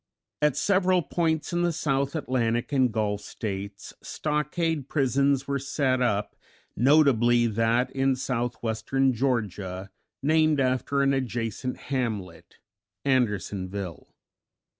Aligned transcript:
At 0.41 0.57
several 0.57 1.03
points 1.03 1.53
in 1.53 1.61
the 1.61 1.71
South 1.71 2.15
Atlantic 2.15 2.71
and 2.71 2.91
Gulf 2.91 3.21
States, 3.21 3.93
stockade 4.01 4.89
prisons 4.89 5.47
were 5.47 5.59
set 5.59 6.01
up, 6.01 6.35
notably 6.75 7.45
that 7.45 7.91
in 7.91 8.15
Southwestern 8.15 9.13
Georgia, 9.13 9.91
named 10.23 10.59
after 10.59 11.03
an 11.03 11.13
adjacent 11.13 11.77
hamlet, 11.77 12.57
"Andersonville." 13.05 14.07